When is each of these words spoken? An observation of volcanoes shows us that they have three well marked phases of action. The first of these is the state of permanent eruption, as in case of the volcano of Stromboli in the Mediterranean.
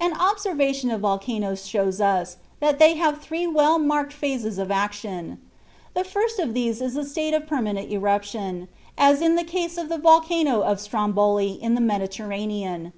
An 0.00 0.12
observation 0.12 0.92
of 0.92 1.00
volcanoes 1.00 1.66
shows 1.66 2.00
us 2.00 2.36
that 2.60 2.78
they 2.78 2.94
have 2.94 3.20
three 3.20 3.48
well 3.48 3.80
marked 3.80 4.12
phases 4.12 4.58
of 4.60 4.70
action. 4.70 5.40
The 5.92 6.04
first 6.04 6.38
of 6.38 6.54
these 6.54 6.80
is 6.80 6.94
the 6.94 7.04
state 7.04 7.34
of 7.34 7.48
permanent 7.48 7.90
eruption, 7.90 8.68
as 8.96 9.20
in 9.20 9.34
case 9.46 9.76
of 9.76 9.88
the 9.88 9.98
volcano 9.98 10.60
of 10.62 10.78
Stromboli 10.78 11.60
in 11.60 11.74
the 11.74 11.80
Mediterranean. 11.80 12.92